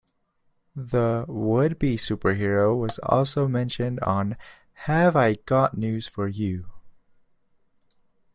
The 0.75 1.25
would-be-superhero 1.27 2.75
was 2.75 2.97
also 3.03 3.47
mentioned 3.47 3.99
on 3.99 4.35
"Have 4.73 5.15
I 5.15 5.35
Got 5.35 5.77
News 5.77 6.07
For 6.07 6.27
You". 6.27 6.71